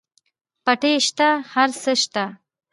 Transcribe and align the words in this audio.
پټی 0.65 0.93
شته 1.07 1.27
هر 1.53 1.69
څه 1.81 1.91
شته. 2.01 2.25